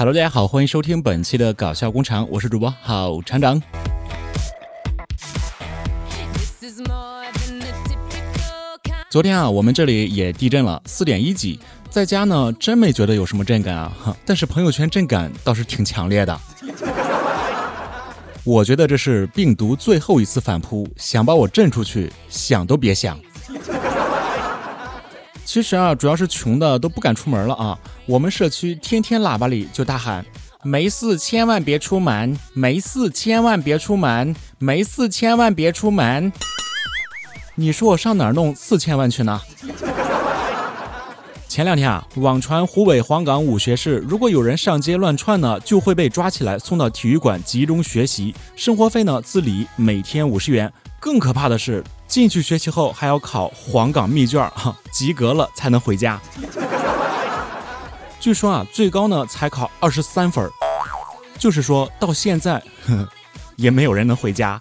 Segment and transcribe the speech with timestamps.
[0.00, 3.60] Hello，大家好，欢迎收听本期的搞笑工厂，我是主播郝厂长。
[9.10, 11.60] 昨天啊，我们这里也地震了，四点一级，
[11.90, 16.40] 在家呢真没觉得有什么震感啊，但是朋友圈震感倒是挺强烈的。
[18.42, 23.20] 我觉得这是病毒最后一次反扑，想把我震出去，想都别想。
[25.44, 27.78] 其实啊，主要是穷的都不敢出门了啊。
[28.06, 30.24] 我们社区天天喇叭里就大喊
[30.62, 36.32] ：“没事千万别出门，没事千万别出门，没事千万别出门。”
[37.56, 39.40] 你说我上哪儿弄四千万去呢？
[41.48, 50.72] 前两天啊，网传湖北黄冈武穴市，如果有人上街乱窜呢，就会被抓起来送到体育馆集中学习，生活费呢自理，每天五十元。
[51.00, 51.82] 更可怕的是。
[52.10, 56.20] 进去学习后还要考黄冈密卷，哈， 及格了才能回家。
[58.18, 60.50] 据说啊，最高呢才考二十三分，
[61.38, 62.60] 就是说到现在，
[63.54, 64.60] 也没有人能回家。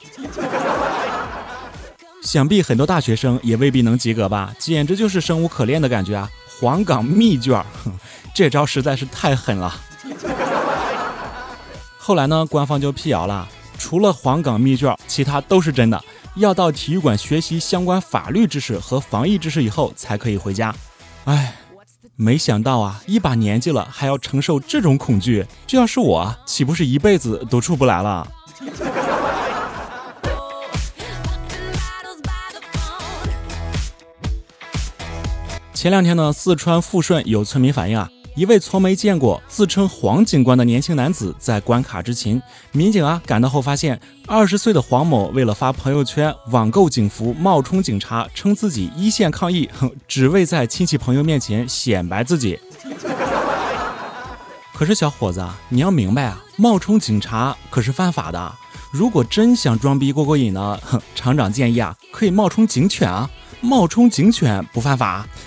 [2.21, 4.53] 想必很多大学生也未必能及格吧？
[4.59, 6.29] 简直就是生无可恋的感觉啊！
[6.59, 7.65] 黄冈密卷，
[8.35, 9.75] 这招实在是太狠了。
[11.97, 13.47] 后来呢，官方就辟谣了，
[13.79, 15.99] 除了黄冈密卷，其他都是真的。
[16.35, 20.73] 要到体育馆学习相关法律知识和防疫知识以后才可以回家。
[21.25, 21.55] 哎，
[22.15, 28.27] 没想到啊，一把年纪了还要承受这种恐惧，这要是我，岂不是一辈子都出不来了？
[35.73, 38.09] 前两天呢，四川富顺有村民反映啊。
[38.39, 49.69] 一位从没见过自称黄警官的年轻男子在关卡执勤，民警啊赶到后发现，二十岁的黄某为了发朋友圈网购警服，冒充警察，称自己一线抗疫，
[50.07, 52.57] 只为在亲戚朋友面前显摆自己。
[54.73, 58.53] 可是小伙子啊，你要明白啊，冒充警察可是犯法的。
[58.89, 60.79] 如果真想装逼过过瘾呢，
[61.13, 65.27] 厂长建议啊，可以冒充警犬啊，冒充警犬不犯法。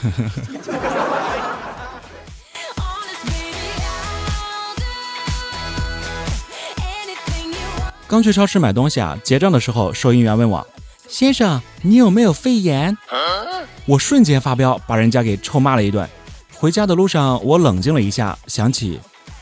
[8.13, 10.67] 刚去超市买东西啊，结账的时候，收银员问我
[11.09, 12.95] ：“先生，你有没有肺炎？”
[13.89, 16.07] 我瞬间发飙，把人家给臭骂了一顿。
[16.53, 19.01] 回家的路上，我冷静了一下，想起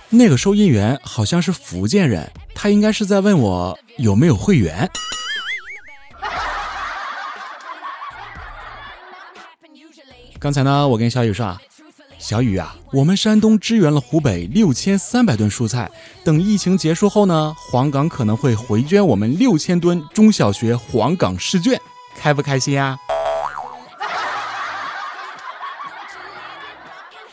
[0.08, 4.88] 那个收银员好像是福建人，他应该是在问我有没有会员。
[10.38, 11.60] 刚才呢，我跟小雨说啊。
[12.20, 15.90] 小雨啊，我们山东支援了湖北六千三百吨蔬菜，
[16.22, 21.80] 等疫情结束后呢，黄冈可能会回捐我们六千吨中小学黄冈试卷，
[22.14, 22.98] 开不开心啊？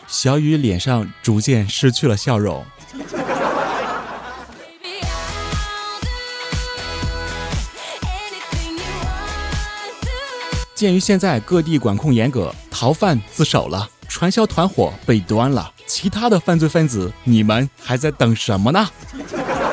[0.07, 2.65] 小雨脸上逐渐失去了笑容。
[10.73, 13.89] 鉴于现在各地管控严格，逃犯自首了。
[14.17, 18.89] 传销团伙被端了，其他的犯罪分子，你们还在等什么呢？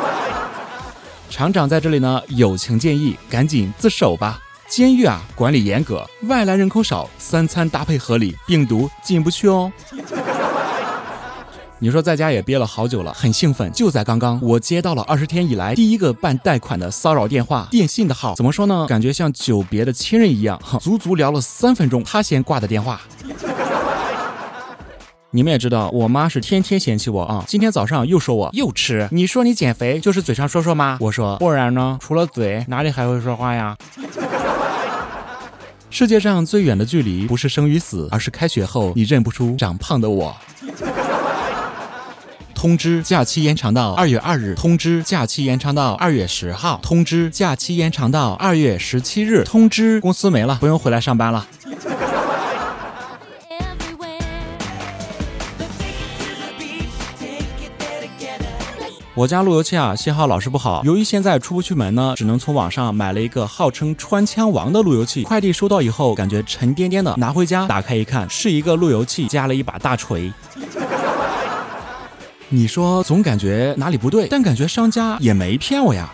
[1.30, 4.38] 厂长在这里呢，友情建议，赶紧自首吧。
[4.68, 9.72] 监狱啊，管理严格，外来人口少，三餐搭配合理，病毒进不去哦。
[11.80, 13.72] 你说在家也憋了好久了，很兴奋。
[13.72, 18.84] 就在刚刚，我接到了二十天以来第一个办贷款的骚扰电话，电信的号，怎么说呢？
[18.86, 23.00] 感觉像久别的亲人一样，足足聊了三分钟，他先挂的电话。
[25.36, 27.44] 你们也知道，我妈是天天嫌弃我啊！
[27.48, 29.08] 今天早上又说我又吃。
[29.10, 30.96] 你说你减肥就是嘴上说说吗？
[31.00, 33.76] 我说不然呢，除了嘴哪里还会说话呀？
[35.90, 40.36] 世界上最远的距离不是生与死，而是开学后你认不出长胖的我。
[42.54, 44.54] 通知假期延长到二月二日。
[44.54, 46.78] 通知假期延长到二月十号。
[46.80, 49.42] 通知假期延长到二月十七日。
[49.42, 51.44] 通知公司没了，不用回来上班了。
[59.16, 60.82] 我家路由器啊，信号老是不好。
[60.84, 65.22] 由于现在出不去门呢，只能从网上买了一个号称“穿枪王”的路由器。
[65.22, 70.32] 快递收到以后，感觉沉甸甸的，拿回家打开一看，是一个路由器加了一把大锤。
[72.48, 76.12] 你说总感觉哪里不对，但感觉商家也没骗我呀。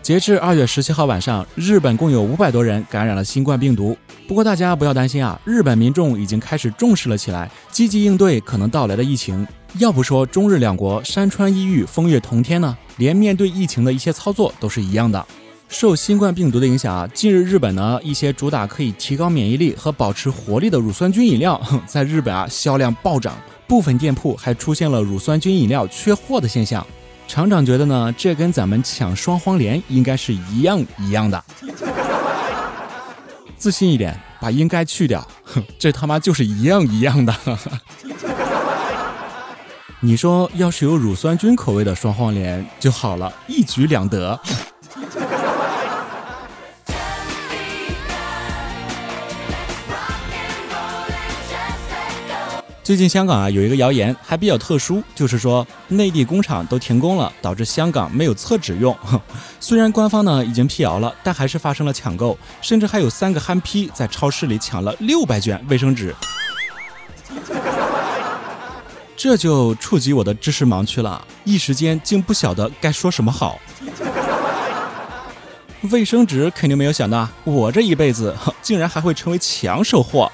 [0.04, 3.98] 截至二月十七号晚上，日本共有五百多人感染了新冠病毒。
[4.28, 9.48] 不过大家不要担心啊，日本民众已经开始重视了起来，积极应对可能到来的疫情。
[9.80, 12.78] 要不说中日两国山川异域，风月同天呢？
[12.98, 15.26] 连面对疫情的一些操作都是一样的。
[15.68, 23.36] 受新冠病毒的影响啊，近日日本呢一些主打可以提高免疫力和保持活力的乳酸菌饮料，在日本啊销量暴涨，
[23.66, 26.86] 部分店铺还出现了乳酸菌饮料缺货的现象。
[27.28, 31.44] 厂长觉得呢，这跟咱们抢双黄连应该是一样一样的。
[33.58, 37.34] 自信一点，把应该去掉，哼，这他妈就是一样一样的。
[40.06, 44.38] 你说，要是有乳酸菌口味的双黄连就好了，一举两得。
[52.84, 58.94] 最近香港啊有一个谣言还比较特殊，就是说内地工厂都停工了，导致香港没有厕纸用。
[59.62, 66.14] 虽然官方呢已经辟谣了，但还是发生了抢购，甚至还有三个憨批在超市里抢了六百卷卫生纸。
[69.24, 73.58] 这就触及我的知识盲区了，一时间竟不晓得该说什么好。
[75.92, 80.30] 卫生纸肯定没有想到，我这一辈子 竟然还会成为抢手货。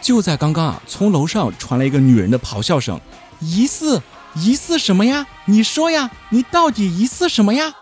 [0.00, 3.00] 就在刚刚啊，从楼上传来一个女人的咆哮声
[3.38, 4.02] ：“疑似，
[4.34, 5.24] 疑似什么呀？
[5.44, 7.72] 你说呀，你到底疑似什么呀？”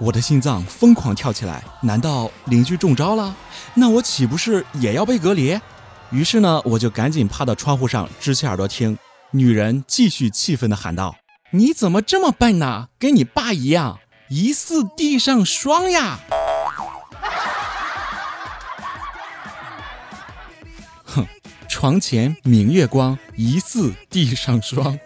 [0.00, 3.36] 我的心脏疯狂跳起来，难道邻居中招了？
[3.74, 5.60] 那我岂不是也要被隔离？
[6.10, 8.96] 于是呢，我就赶紧趴到窗户上，支起耳朵听。
[9.32, 11.16] 女人继续气愤地喊道
[11.52, 12.88] ：“你怎么这么笨呢？
[12.98, 13.98] 跟你爸一样，
[14.30, 16.18] 疑似地上霜呀！”
[21.04, 21.26] 哼，
[21.68, 24.98] 床前明月光，疑似地上霜。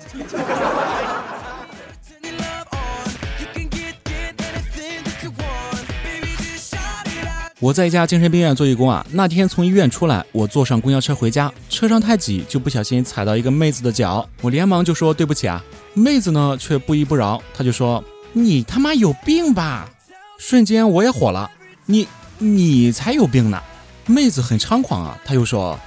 [7.64, 15.64] 我在一家精神病院做义工啊，那天从医院出来，我坐上公交车回家，车上太挤，就不小心踩到一个妹子的脚，我连忙就说对不起啊。
[15.94, 19.88] 妹子呢却不依不饶，她就说你他妈有病吧！
[20.36, 21.50] 瞬间我也火了，
[21.86, 22.06] 你
[22.36, 23.58] 你才有病呢！
[24.04, 25.80] 妹子很猖狂啊，她又说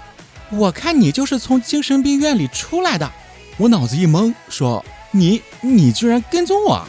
[0.50, 3.08] 我看你就是从精神病院里出来的，
[3.58, 6.84] 我脑子一懵，说你你居然跟踪我！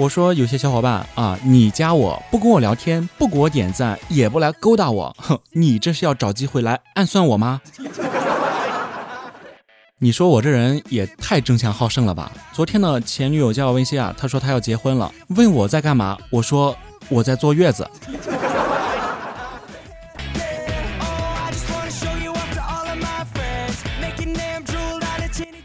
[0.00, 7.60] 我说有些小伙伴啊，你加我不跟我聊天，不给我点赞，也不来勾搭我， 哼，你这是要找机会来暗算我吗？
[10.00, 12.32] 你说我这人也太争强好胜了吧？
[12.50, 16.74] 昨天呢，前女友加我微信啊，她说她要结婚了，问我在干嘛，我说
[17.10, 17.86] 我在坐月子。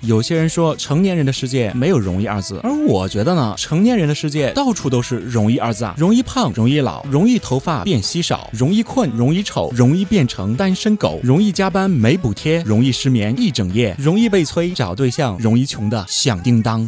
[0.05, 16.87] 有些人说成年人的世界没有容易二字，而我觉得呢，成年人的世界到处都是容易二字啊，容易胖，容易老，容易头发变稀少，容易困，容易丑，容易变成单身狗，容易加班没补贴，容易失眠一整夜，容易被催找对象，容易穷的响叮当。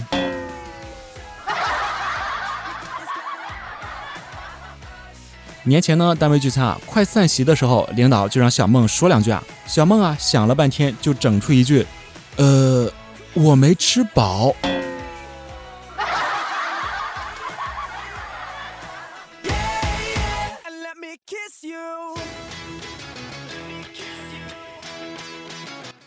[5.63, 11.83] 年前呢，单位聚餐啊，快散席的时候，领导就让小梦说两句啊，小梦啊想了半天，就整出一句，
[12.35, 12.66] 呃。
[13.39, 14.55] 我没吃饱。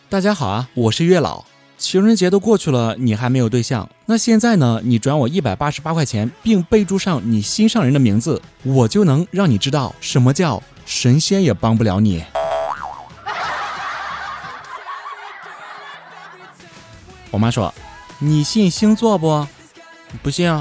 [0.09, 1.45] 大家好啊，我是月老。
[1.77, 3.89] 情人节都过去了，你还没有对象？
[4.05, 4.81] 那现在呢？
[4.83, 12.21] 你转我一百八十八块钱，并备注上你心上人的名字，我就能让你知道什么叫神仙也帮不了你。
[17.31, 17.73] 我妈说
[18.19, 19.47] ：“你信星座不？
[20.21, 20.51] 不信。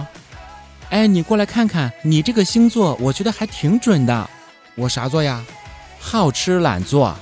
[0.89, 4.31] 哎，你过来看看，你这个星座，我觉得还挺准的。
[4.77, 5.45] 我啥座呀？
[5.99, 7.15] 好吃懒做。”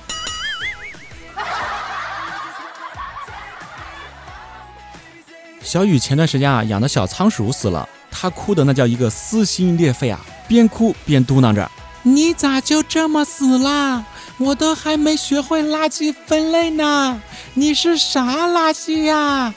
[5.61, 11.69] 小雨前段时间啊，养的小仓鼠死了，他哭的那叫一个撕心裂肺啊，边哭边嘟囔着
[12.01, 14.05] ：“你咋就这么死啦？
[14.37, 17.21] 我都还没学会垃圾分类呢，
[17.59, 19.53] 你是啥垃圾呀？”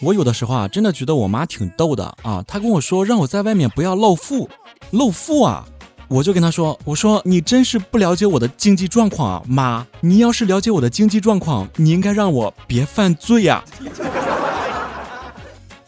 [0.00, 2.44] 我有的时候啊，真的觉得我妈挺逗的啊。
[2.46, 4.48] 她跟我说让我在外面不要露富，
[4.92, 5.66] 露富啊，
[6.06, 13.64] 我就跟她说，我说你真是不了解我的经济状况啊，妈，你要是了解我的经济状况，你应该让我别犯罪呀。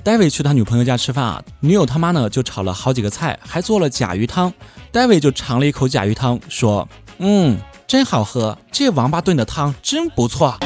[0.07, 4.55] David 去他女朋友家吃饭啊，女友他妈呢就炒了好几个菜，还做了甲鱼汤。
[4.93, 7.59] David 就尝了一口甲鱼汤，说：“嗯，
[7.89, 10.57] 真好喝，这王八炖的汤真不错。”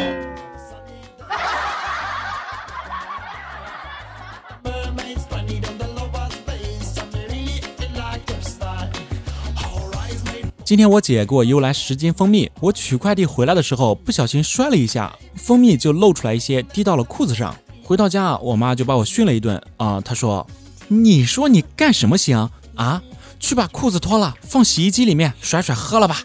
[10.63, 17.57] 今天我姐给我邮来十斤蜂蜜，我取快递回来的时候不小心摔了一下，蜂蜜就漏出来一些，滴到了裤子上。
[17.91, 20.47] 回到家，我妈就把我训了一顿啊，她说
[20.87, 23.03] ：“你说你干什么行啊？
[23.41, 26.19] 去把裤子脱了，放洗衣机里面甩甩喝了吧。”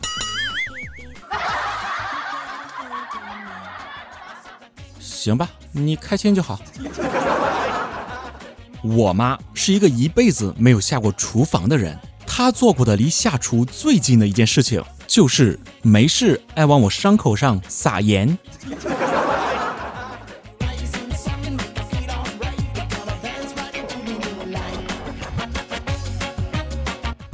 [5.01, 6.59] 行吧，你开心就好。
[8.83, 11.97] 我妈是一个一辈子没有下过厨房的人。
[12.27, 18.37] 她做过的离下厨最近的一件事情，就是没事爱往我伤口上撒盐。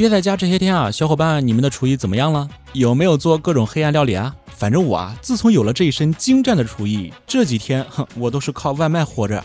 [0.01, 2.50] 憋在家这些天啊，小伙伴，你们的厨艺怎么样了？
[2.74, 4.36] 有没有做各种黑暗料理啊？
[4.48, 9.43] 反正我啊，自从有了这一身精湛的厨艺，这几天哼，我都是靠外卖活着。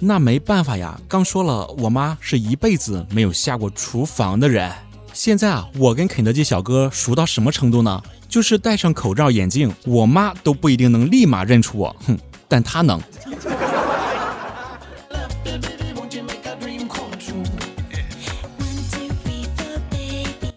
[0.00, 4.68] 那没办法呀，刚说了，我妈是一辈子没有下过厨房的人。
[5.12, 8.02] 现在啊，我跟肯德基小哥熟到什么程度呢？
[8.28, 11.94] 就是戴上口罩、眼镜，我妈都不一定能立马认出我。
[12.08, 12.18] 哼，
[12.48, 13.00] 但她能。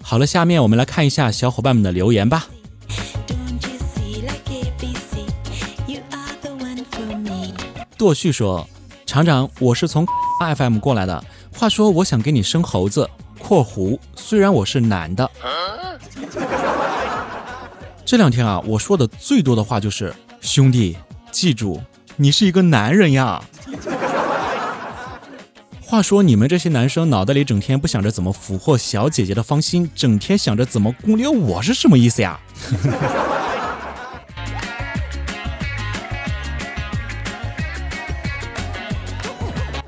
[0.08, 2.46] 好了，下面我们来看一下小伙伴们的留言吧。
[7.98, 8.68] 剁旭说。
[9.08, 10.06] 厂长，我是从
[10.56, 11.24] FM 过来的。
[11.52, 13.10] 话说，我想给你生猴子
[13.40, 15.30] （括弧虽然我是男的）。
[18.06, 20.98] 这两天啊，我说的最多的话就是：“兄弟，
[21.32, 21.82] 记住，
[22.16, 23.42] 你是一个男人呀。”
[25.88, 32.40] 话说，你们这些男生脑袋里整天不想着怎么俘获小姐姐的芳心，整天想着怎么攻略我是什么意思呀？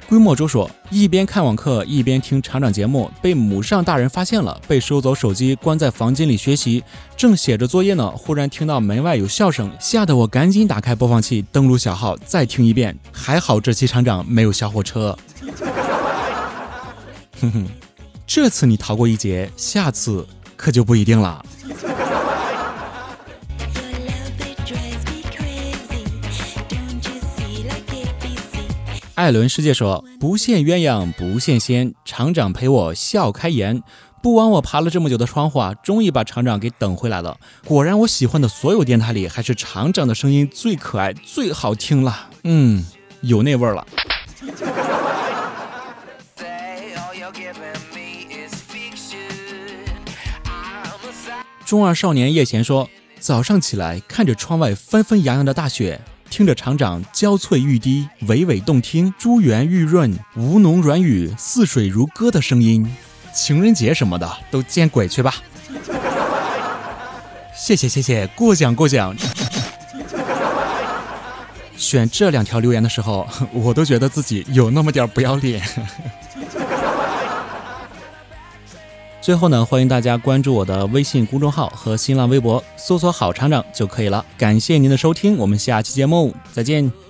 [0.07, 6.83] 规墨周说：“一边看网课一边听厂长节目，被母上大人发现了，被收走手机，关在房间里学习。
[7.17, 12.95] 正写着作业呢，忽然听到门外有笑声，吓得我赶紧打开播放器，登录小号再听一遍。
[13.11, 15.17] 还好这期厂长没有小火车。
[17.41, 17.67] 哼哼，
[18.25, 21.45] 这次你逃过一劫，下次可就不一定了。”
[29.15, 33.81] 艾伦世界说：“不羡鸳鸯不羡仙，厂长陪我笑开颜。
[34.21, 37.37] 不枉我爬了这么久的窗户啊，终于把厂长给等回来了。
[37.65, 42.27] 果然，我喜欢的所有电台里，还是厂长的声音最可爱、最好听了。
[42.43, 42.85] 嗯，
[43.21, 43.87] 有那味儿了。”
[51.65, 62.85] 中二少年叶贤说：“早上起来，看着窗外纷纷扬扬的大雪。”听着厂长娇脆欲滴、娓娓动听、珠圆玉润、吴侬软语、似水如歌的声音，
[63.33, 65.33] 情人节什么的都见鬼去吧！
[67.55, 69.15] 谢谢谢谢，过奖过奖。
[71.77, 75.61] 选这两条留言的时候，我都觉得自己有那么点不要脸。
[79.27, 84.25] 最后呢，欢迎大家关注我的微信公众号和新浪微博，搜索“好厂长”就可以了。
[84.37, 87.06] 感谢您的收听，我们下期节目再见。